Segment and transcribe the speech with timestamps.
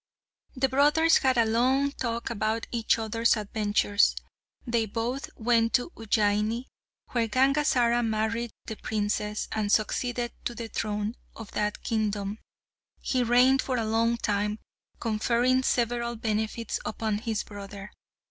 [0.55, 4.15] The brothers had a long talk about each other's adventures.
[4.65, 6.65] They both went to Ujjaini,
[7.11, 12.39] where Gangazara married the princess, and succeeded to the throne of that kingdom.
[12.99, 14.57] He reigned for a long time,
[14.99, 17.91] conferring several benefits upon his brother.